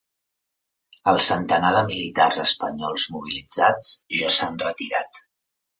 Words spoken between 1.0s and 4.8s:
El centenar de militars espanyols mobilitzats ja s’han